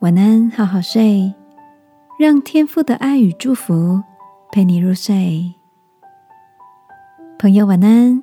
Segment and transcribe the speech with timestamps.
[0.00, 1.34] 晚安，好好睡，
[2.18, 4.02] 让天父的爱与祝福
[4.50, 5.52] 陪你入睡。
[7.38, 8.22] 朋友，晚安。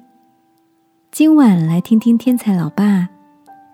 [1.12, 3.09] 今晚来听听天才老爸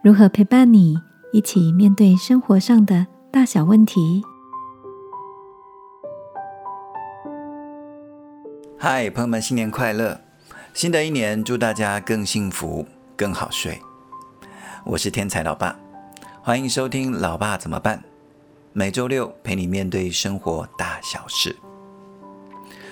[0.02, 0.98] 如何陪伴你
[1.32, 4.22] 一起面对生活上的大小问题。
[8.78, 10.20] 嗨，朋友们，新年快乐！
[10.74, 13.82] 新的一年，祝大家更幸福、更好睡。
[14.84, 15.83] 我是天才老爸。
[16.46, 17.98] 欢迎收听《老爸怎么办》，
[18.74, 21.56] 每周六陪你面对生活大小事。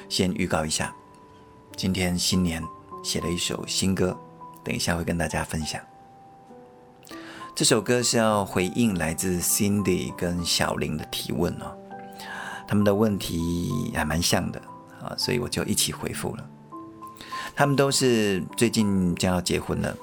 [0.08, 0.96] 先预告一下，
[1.76, 2.64] 今天新年
[3.04, 4.18] 写了一首新歌，
[4.64, 5.82] 等一下会跟大家分享。
[7.54, 11.78] 这首歌是要回应来自 Cindy 跟小林的提问哦，
[12.66, 14.62] 他们的问题还蛮像的
[15.04, 16.50] 啊，所以我就一起回复了。
[17.54, 19.94] 他们都是最近将要结婚了。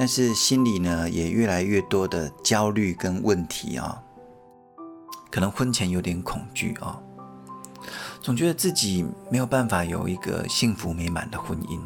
[0.00, 4.00] 但是心里呢，也越来越多的焦虑跟问题啊，
[5.28, 7.02] 可能婚前有点恐惧啊，
[8.22, 11.80] 总觉得自己没有办法有一个幸福美满的婚姻。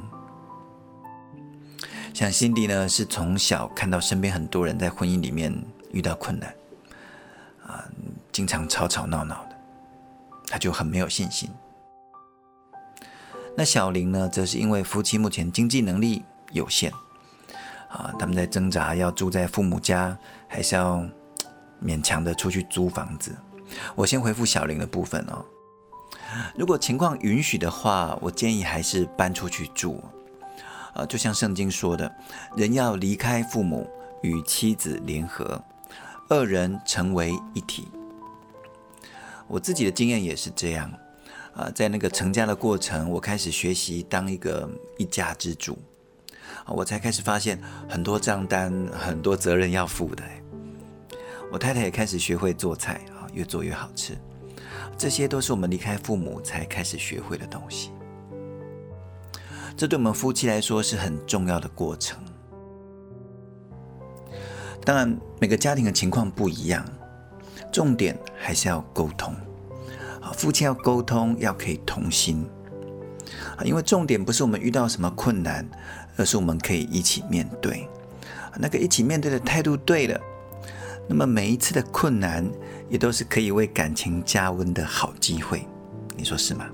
[2.12, 5.50] 像辛迪呢，是从小看到身边很多人在婚姻里面
[5.90, 6.54] 遇到困难，
[7.66, 7.82] 啊，
[8.30, 9.56] 经常吵吵闹闹的，
[10.48, 11.48] 他就很没有信心。
[13.56, 16.22] 那小林呢，则是因为夫妻目前经济能力
[16.52, 16.92] 有限。
[17.92, 20.16] 啊，他们在挣扎，要住在父母家，
[20.48, 21.06] 还是要
[21.84, 23.36] 勉强的出去租房子？
[23.94, 25.44] 我先回复小林的部分哦。
[26.56, 30.02] 如果情况允许的话，我建议还是搬出去住。
[30.94, 32.10] 啊，就像圣经说的，
[32.56, 33.88] 人要离开父母，
[34.22, 35.62] 与妻子联合，
[36.28, 37.88] 二人成为一体。
[39.48, 40.90] 我自己的经验也是这样。
[41.54, 45.78] 啊，在那个成家的过程，我开始学习当一个一家之主。
[46.66, 50.22] 我才开始发现很多账单、很多责任要负的。
[51.50, 54.16] 我太太也开始学会做菜啊，越做越好吃。
[54.96, 57.90] 这些都是我们离开父母才开始学会的东西。
[59.76, 62.18] 这对我们夫妻来说是很重要的过程。
[64.84, 66.84] 当然，每个家庭的情况不一样，
[67.72, 69.34] 重点还是要沟通。
[70.20, 72.46] 啊，夫妻要沟通，要可以同心。
[73.56, 75.68] 啊，因为重点不是我们遇到什么困难。
[76.16, 77.88] 而是我们可以一起面对，
[78.58, 80.20] 那个一起面对的态度对了，
[81.08, 82.46] 那么每一次的困难
[82.88, 85.66] 也都是可以为感情加温的好机会，
[86.16, 86.66] 你说是吗？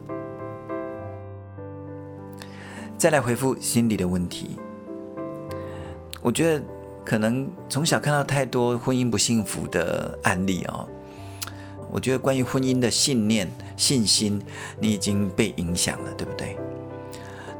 [2.96, 4.58] 再来回复心理的问题，
[6.20, 6.64] 我觉得
[7.04, 10.88] 可能从小看到太多婚姻不幸福的案例哦，
[11.92, 14.42] 我觉得关于婚姻的信念、信心，
[14.80, 16.56] 你已经被影响了，对不对？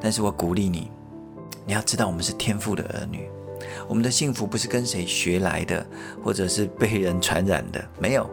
[0.00, 0.90] 但是我鼓励你。
[1.68, 3.28] 你要知道，我们是天赋的儿女，
[3.86, 5.86] 我们的幸福不是跟谁学来的，
[6.24, 8.28] 或者是被人传染的，没有。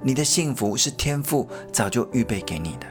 [0.00, 2.86] 你的幸福是天赋早就预备给你的，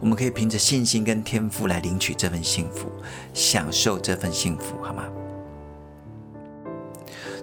[0.00, 2.90] 我们可以凭着信心跟天赋来领取这份幸福，
[3.34, 5.04] 享受这份幸福，好吗？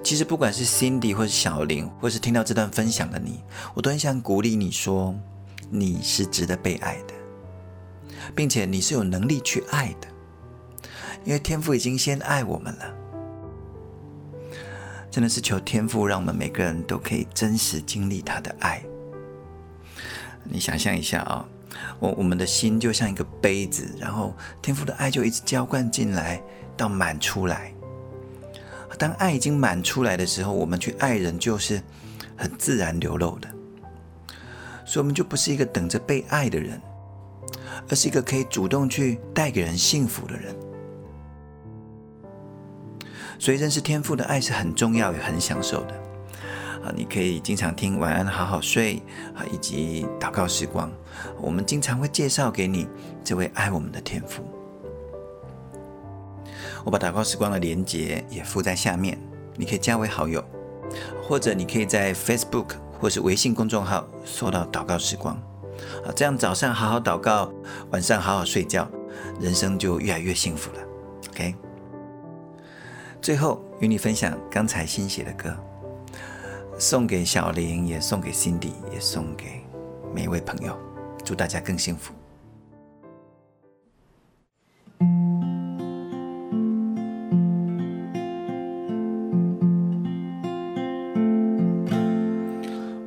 [0.03, 3.43] 其实不管是 Cindy 或是小林，或是听到这段分享的你，
[3.75, 5.13] 我都很想鼓励你说，
[5.69, 7.13] 你是值得被爱的，
[8.33, 10.07] 并且你是有能力去爱的。
[11.23, 12.93] 因为天父已经先爱我们了，
[15.09, 18.83] 真的是求天父让我们每个人都可以真实经历他的爱。
[20.43, 21.45] 你想象一下啊，
[21.99, 26.41] 我我们的心就像一个杯子，然后天父的爱就一直浇灌进来，
[26.75, 27.73] 到满出来。
[28.99, 31.81] 当爱已经满出来的时候，我们去爱人就是
[32.35, 33.47] 很自然流露的，
[34.85, 36.81] 所以我们就不是一个等着被爱的人，
[37.89, 40.55] 而是一个可以主动去带给人幸福的人。
[43.39, 45.93] 所以认识天赋的爱是很重要也很享受的
[46.83, 46.91] 啊！
[46.95, 49.01] 你可以经常听晚安好好睡
[49.35, 50.91] 啊，以及祷告时光，
[51.41, 52.87] 我们经常会介绍给你
[53.23, 54.43] 这位爱我们的天赋。
[56.83, 59.17] 我把祷告时光的连接也附在下面，
[59.55, 60.43] 你可以加为好友，
[61.21, 65.35] 或者你可以在 Facebook 或是微信公众号搜到祷告时光
[66.05, 67.49] 啊，这样早上好好祷告，
[67.91, 68.89] 晚上好好睡觉，
[69.39, 70.79] 人生就越来越幸福了。
[71.29, 71.55] OK。
[73.23, 75.55] 最后与你分享刚才新写的歌，
[76.77, 79.63] 送给小林，也送给 Cindy，也送给
[80.13, 80.77] 每一位朋友，
[81.23, 82.13] 祝大家更幸福。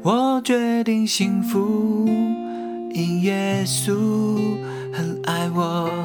[0.02, 2.06] 我决定幸福，
[2.94, 4.56] 因耶稣
[4.94, 5.95] 很爱我。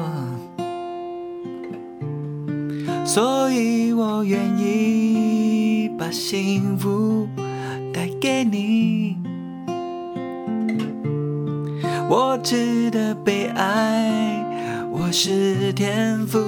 [3.04, 7.28] 所以我愿意把幸福
[7.92, 9.16] 带给你。
[12.08, 14.44] 我值得被爱，
[14.90, 16.38] 我是天赋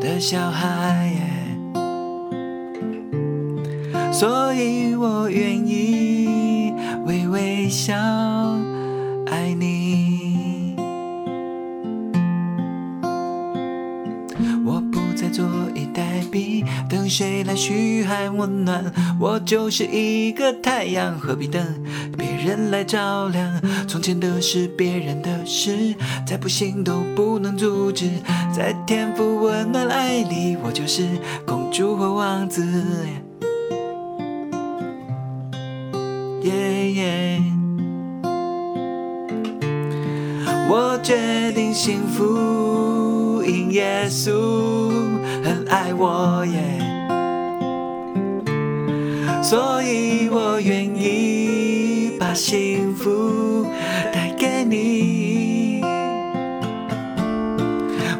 [0.00, 1.12] 的小孩，
[4.12, 6.72] 所以我愿意
[7.06, 7.94] 微微笑
[9.26, 9.73] 爱你。
[15.84, 21.62] 坐以待毙，等谁来嘘寒问暖，我就是一个太阳，何必等
[22.16, 22.34] 别？
[22.44, 23.50] 人来照亮，
[23.88, 25.94] 从前的事，别人的事，
[26.26, 28.10] 再不行都不能阻止。
[28.54, 31.08] 在天赋温暖爱里，我就是
[31.46, 32.62] 公主或王子。
[36.42, 37.42] 耶耶，
[40.68, 44.92] 我决定幸福，因耶稣
[45.44, 46.80] 很爱我耶，
[49.42, 51.84] 所以我愿意。
[52.18, 53.66] 把幸福
[54.12, 55.82] 带给你，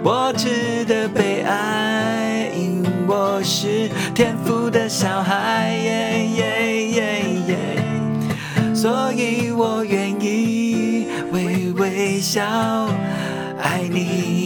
[0.03, 7.57] 我值得被爱，因我是天赋的小孩耶耶耶耶，
[8.75, 12.43] 所以我愿意微微笑
[13.59, 14.44] 爱你。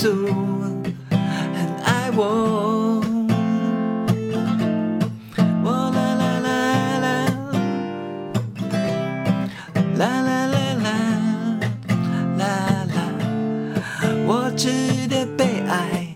[0.00, 0.06] 稣
[1.10, 1.18] 很
[1.82, 3.02] 爱我。
[5.64, 6.48] 我啦啦啦
[7.00, 7.06] 啦，
[9.98, 10.86] 啦啦啦啦
[12.38, 12.42] 啦
[12.94, 12.96] 啦，
[14.24, 14.70] 我值
[15.08, 16.14] 得被爱，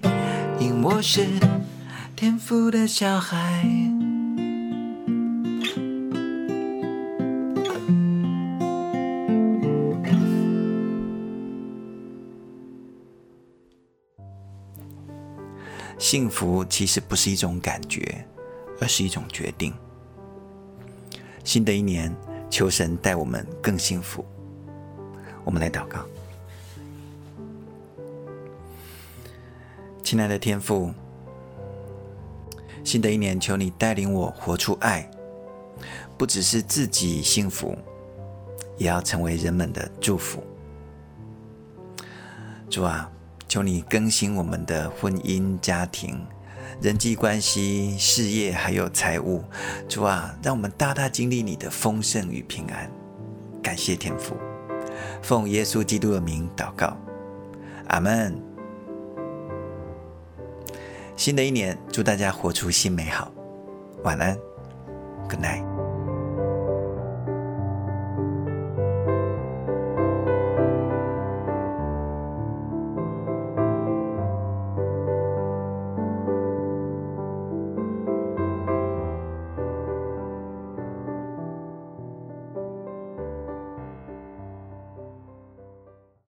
[0.60, 1.26] 因为我是
[2.14, 3.66] 天赋的小孩。
[16.02, 18.26] 幸福其实不是一种感觉，
[18.80, 19.72] 而是一种决定。
[21.44, 22.12] 新的一年，
[22.50, 24.24] 求神带我们更幸福。
[25.44, 26.04] 我们来祷告，
[30.02, 30.92] 亲爱的天父，
[32.82, 35.08] 新的一年，求你带领我活出爱，
[36.18, 37.78] 不只是自己幸福，
[38.76, 40.42] 也要成为人们的祝福。
[42.68, 43.08] 主啊。
[43.52, 46.26] 求你更新我们的婚姻、家庭、
[46.80, 49.44] 人际关系、事业，还有财务。
[49.86, 52.90] 主啊，让我们大大经历你的丰盛与平安。
[53.62, 54.36] 感谢天父，
[55.20, 56.96] 奉耶稣基督的名祷告，
[57.88, 58.42] 阿门。
[61.14, 63.30] 新的一年，祝大家活出新美好。
[64.02, 64.34] 晚安
[65.28, 65.71] ，Good night。